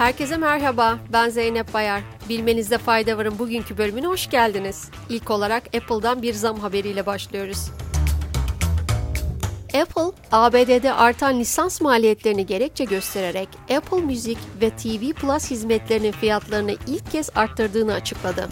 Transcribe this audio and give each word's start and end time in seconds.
Herkese 0.00 0.36
merhaba, 0.36 0.98
ben 1.12 1.28
Zeynep 1.28 1.74
Bayar. 1.74 2.02
Bilmenizde 2.28 2.78
fayda 2.78 3.18
varın 3.18 3.38
bugünkü 3.38 3.78
bölümüne 3.78 4.06
hoş 4.06 4.30
geldiniz. 4.30 4.90
İlk 5.08 5.30
olarak 5.30 5.62
Apple'dan 5.76 6.22
bir 6.22 6.34
zam 6.34 6.60
haberiyle 6.60 7.06
başlıyoruz. 7.06 7.70
Apple, 9.74 10.22
ABD'de 10.32 10.92
artan 10.92 11.40
lisans 11.40 11.80
maliyetlerini 11.80 12.46
gerekçe 12.46 12.84
göstererek 12.84 13.48
Apple 13.76 14.00
Music 14.00 14.38
ve 14.60 14.70
TV 14.70 15.12
Plus 15.12 15.50
hizmetlerinin 15.50 16.12
fiyatlarını 16.12 16.76
ilk 16.86 17.10
kez 17.10 17.30
arttırdığını 17.34 17.94
açıkladı. 17.94 18.48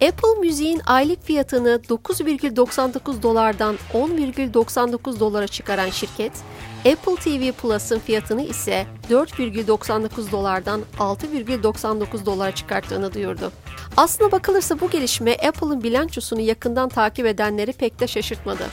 Apple 0.00 0.40
Müziğin 0.40 0.82
aylık 0.86 1.24
fiyatını 1.24 1.80
9,99 1.88 3.22
dolardan 3.22 3.76
10,99 3.94 5.20
dolara 5.20 5.46
çıkaran 5.46 5.90
şirket, 5.90 6.32
Apple 6.78 7.14
TV 7.14 7.52
Plus'ın 7.52 7.98
fiyatını 7.98 8.42
ise 8.42 8.86
4,99 9.10 10.32
dolardan 10.32 10.82
6,99 10.98 12.26
dolara 12.26 12.54
çıkarttığını 12.54 13.14
duyurdu. 13.14 13.52
Aslına 13.96 14.32
bakılırsa 14.32 14.80
bu 14.80 14.90
gelişme 14.90 15.32
Apple'ın 15.32 15.82
bilançosunu 15.82 16.40
yakından 16.40 16.88
takip 16.88 17.26
edenleri 17.26 17.72
pek 17.72 18.00
de 18.00 18.06
şaşırtmadı. 18.06 18.64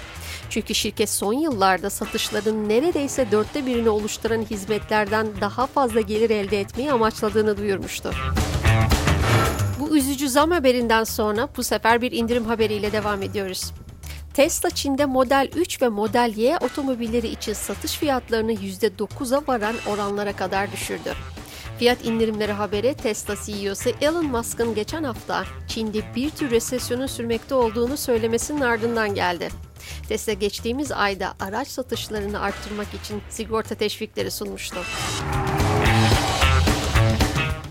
Çünkü 0.49 0.76
şirket 0.76 1.09
son 1.09 1.34
yıllarda 1.34 1.90
satışların 1.90 2.70
neredeyse 2.70 3.31
dörtte 3.31 3.65
birini 3.65 3.90
oluşturan 3.90 4.41
hizmetlerden 4.41 5.27
daha 5.41 5.67
fazla 5.67 6.01
gelir 6.01 6.29
elde 6.29 6.59
etmeyi 6.59 6.91
amaçladığını 6.91 7.57
duyurmuştu. 7.57 8.12
Bu 9.79 9.97
üzücü 9.97 10.29
zam 10.29 10.51
haberinden 10.51 11.03
sonra 11.03 11.49
bu 11.57 11.63
sefer 11.63 12.01
bir 12.01 12.11
indirim 12.11 12.45
haberiyle 12.45 12.91
devam 12.91 13.21
ediyoruz. 13.21 13.71
Tesla 14.33 14.69
Çin'de 14.69 15.05
Model 15.05 15.49
3 15.55 15.81
ve 15.81 15.89
Model 15.89 16.33
Y 16.37 16.57
otomobilleri 16.57 17.27
için 17.27 17.53
satış 17.53 17.97
fiyatlarını 17.97 18.53
%9'a 18.53 19.43
varan 19.47 19.75
oranlara 19.87 20.35
kadar 20.35 20.71
düşürdü. 20.71 21.13
Fiyat 21.79 22.05
indirimleri 22.05 22.51
haberi 22.51 22.93
Tesla 22.93 23.35
CEO'su 23.45 23.90
Elon 24.01 24.25
Musk'ın 24.25 24.75
geçen 24.75 25.03
hafta 25.03 25.45
Çin'de 25.68 26.15
bir 26.15 26.29
tür 26.29 26.51
resesyonun 26.51 27.07
sürmekte 27.07 27.55
olduğunu 27.55 27.97
söylemesinin 27.97 28.62
ardından 28.62 29.15
geldi. 29.15 29.49
Tesla 30.09 30.34
geçtiğimiz 30.34 30.91
ayda 30.91 31.34
araç 31.40 31.68
satışlarını 31.68 32.40
arttırmak 32.40 32.87
için 32.93 33.21
sigorta 33.29 33.75
teşvikleri 33.75 34.31
sunmuştu. 34.31 34.77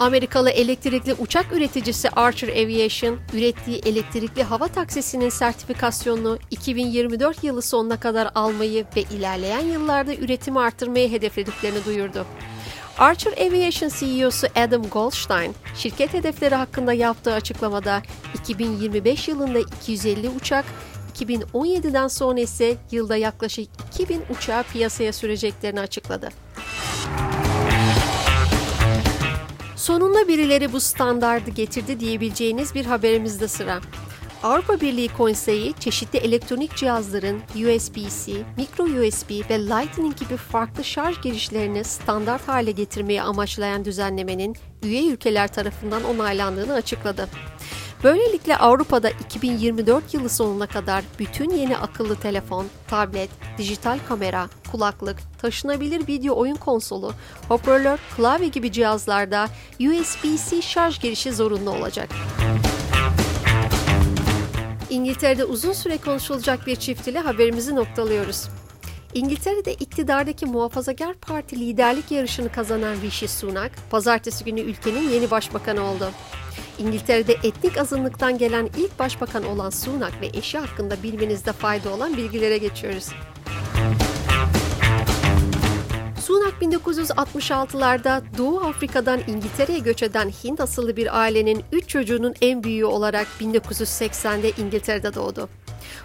Amerikalı 0.02 0.50
elektrikli 0.50 1.14
uçak 1.14 1.52
üreticisi 1.52 2.10
Archer 2.10 2.48
Aviation, 2.48 3.18
ürettiği 3.34 3.78
elektrikli 3.78 4.42
hava 4.42 4.68
taksisinin 4.68 5.28
sertifikasyonunu 5.28 6.38
2024 6.50 7.44
yılı 7.44 7.62
sonuna 7.62 8.00
kadar 8.00 8.30
almayı 8.34 8.84
ve 8.96 9.02
ilerleyen 9.02 9.60
yıllarda 9.60 10.14
üretimi 10.14 10.60
artırmayı 10.60 11.10
hedeflediklerini 11.10 11.84
duyurdu. 11.84 12.26
Archer 12.98 13.32
Aviation 13.32 13.90
CEO'su 13.98 14.46
Adam 14.56 14.82
Goldstein, 14.82 15.54
şirket 15.76 16.14
hedefleri 16.14 16.54
hakkında 16.54 16.92
yaptığı 16.92 17.34
açıklamada 17.34 18.02
2025 18.34 19.28
yılında 19.28 19.58
250 19.58 20.28
uçak, 20.28 20.64
2017'den 21.18 22.08
sonra 22.08 22.40
ise 22.40 22.76
yılda 22.90 23.16
yaklaşık 23.16 23.68
2000 23.94 24.22
uçağı 24.36 24.62
piyasaya 24.62 25.12
süreceklerini 25.12 25.80
açıkladı. 25.80 26.28
Sonunda 29.82 30.28
birileri 30.28 30.72
bu 30.72 30.80
standardı 30.80 31.50
getirdi 31.50 32.00
diyebileceğiniz 32.00 32.74
bir 32.74 32.84
haberimizde 32.84 33.48
sıra. 33.48 33.80
Avrupa 34.42 34.80
Birliği 34.80 35.08
Konseyi 35.08 35.74
çeşitli 35.80 36.18
elektronik 36.18 36.76
cihazların 36.76 37.38
USB-C, 37.38 38.32
micro 38.56 38.84
USB 38.84 39.50
ve 39.50 39.58
Lightning 39.58 40.16
gibi 40.16 40.36
farklı 40.36 40.84
şarj 40.84 41.20
girişlerini 41.22 41.84
standart 41.84 42.48
hale 42.48 42.70
getirmeyi 42.70 43.22
amaçlayan 43.22 43.84
düzenlemenin 43.84 44.56
üye 44.82 45.06
ülkeler 45.08 45.52
tarafından 45.52 46.04
onaylandığını 46.04 46.72
açıkladı. 46.74 47.28
Böylelikle 48.04 48.56
Avrupa'da 48.56 49.10
2024 49.10 50.14
yılı 50.14 50.28
sonuna 50.28 50.66
kadar 50.66 51.04
bütün 51.18 51.50
yeni 51.50 51.76
akıllı 51.76 52.16
telefon, 52.16 52.66
tablet, 52.88 53.30
dijital 53.58 53.98
kamera, 54.08 54.48
kulaklık, 54.72 55.16
taşınabilir 55.38 56.08
video 56.08 56.36
oyun 56.36 56.54
konsolu, 56.54 57.12
hoparlör, 57.48 57.98
klavye 58.16 58.48
gibi 58.48 58.72
cihazlarda 58.72 59.48
USB-C 59.80 60.62
şarj 60.62 61.00
girişi 61.00 61.32
zorunlu 61.32 61.70
olacak. 61.70 62.08
İngiltere'de 64.90 65.44
uzun 65.44 65.72
süre 65.72 65.98
konuşulacak 65.98 66.66
bir 66.66 66.76
çift 66.76 67.08
ile 67.08 67.18
haberimizi 67.18 67.76
noktalıyoruz. 67.76 68.48
İngiltere'de 69.14 69.74
iktidardaki 69.74 70.46
muhafazakar 70.46 71.14
parti 71.14 71.60
liderlik 71.60 72.10
yarışını 72.10 72.52
kazanan 72.52 72.96
Rishi 73.02 73.28
Sunak, 73.28 73.72
pazartesi 73.90 74.44
günü 74.44 74.60
ülkenin 74.60 75.08
yeni 75.08 75.30
başbakanı 75.30 75.84
oldu. 75.84 76.10
İngiltere'de 76.82 77.32
etnik 77.32 77.78
azınlıktan 77.78 78.38
gelen 78.38 78.70
ilk 78.76 78.98
başbakan 78.98 79.44
olan 79.44 79.70
Sunak 79.70 80.20
ve 80.20 80.26
eşi 80.26 80.58
hakkında 80.58 81.02
bilmenizde 81.02 81.52
fayda 81.52 81.90
olan 81.90 82.16
bilgilere 82.16 82.58
geçiyoruz. 82.58 83.08
Sunak 86.20 86.54
1966'larda 86.62 88.22
Doğu 88.38 88.60
Afrika'dan 88.60 89.20
İngiltere'ye 89.26 89.78
göç 89.78 90.02
eden 90.02 90.28
Hint 90.28 90.60
asıllı 90.60 90.96
bir 90.96 91.18
ailenin 91.20 91.64
3 91.72 91.88
çocuğunun 91.88 92.34
en 92.42 92.64
büyüğü 92.64 92.84
olarak 92.84 93.26
1980'de 93.40 94.50
İngiltere'de 94.50 95.14
doğdu. 95.14 95.48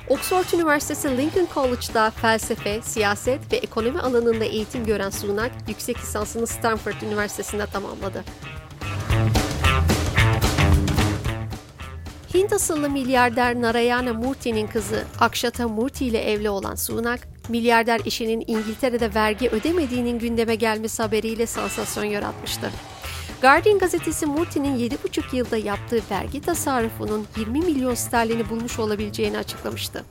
Oxford 0.09 0.45
Üniversitesi 0.53 1.17
Lincoln 1.17 1.47
College'da 1.53 2.09
felsefe, 2.11 2.81
siyaset 2.81 3.53
ve 3.53 3.57
ekonomi 3.57 3.99
alanında 3.99 4.45
eğitim 4.45 4.85
gören 4.85 5.09
Sunak, 5.09 5.51
yüksek 5.67 5.97
lisansını 5.97 6.47
Stanford 6.47 7.01
Üniversitesi'nde 7.01 7.65
tamamladı. 7.65 8.23
Hint 12.37 12.53
asıllı 12.53 12.89
milyarder 12.89 13.61
Narayana 13.61 14.13
Murthy'nin 14.13 14.67
kızı 14.67 15.03
Akshata 15.19 15.67
Murthy 15.67 16.09
ile 16.09 16.31
evli 16.31 16.49
olan 16.49 16.75
Sunak, 16.75 17.27
milyarder 17.49 18.01
eşinin 18.05 18.43
İngiltere'de 18.47 19.13
vergi 19.13 19.49
ödemediğinin 19.49 20.19
gündeme 20.19 20.55
gelmesi 20.55 21.03
haberiyle 21.03 21.45
sansasyon 21.47 22.03
yaratmıştı. 22.03 22.71
Guardian 23.41 23.79
gazetesi 23.79 24.25
Murthy'nin 24.25 24.77
7,5 24.77 25.35
yılda 25.35 25.57
yaptığı 25.57 26.01
vergi 26.11 26.41
tasarrufunun 26.41 27.25
20 27.37 27.59
milyon 27.59 27.93
sterlini 27.93 28.49
bulmuş 28.49 28.79
olabileceğini 28.79 29.37
açıklamıştı. 29.37 30.03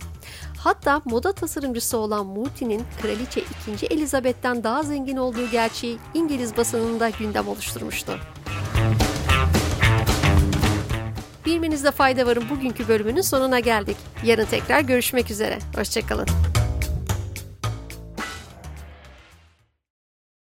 Hatta 0.59 1.03
moda 1.04 1.32
tasarımcısı 1.32 1.98
olan 1.98 2.26
Murthy'nin 2.26 2.82
Kraliçe 3.03 3.42
2. 3.75 3.86
Elizabeth'ten 3.86 4.65
daha 4.65 4.82
zengin 4.82 5.16
olduğu 5.16 5.50
gerçeği 5.50 5.98
İngiliz 6.15 6.56
basınında 6.56 7.10
gündem 7.10 7.48
oluşturmuştu. 7.48 8.19
Bilmenizde 11.66 11.91
fayda 11.91 12.27
varın 12.27 12.50
bugünkü 12.50 12.88
bölümünün 12.88 13.21
sonuna 13.21 13.60
geldik. 13.60 13.97
Yarın 14.25 14.44
tekrar 14.44 14.81
görüşmek 14.81 15.31
üzere. 15.31 15.59
Hoşçakalın. 15.77 16.27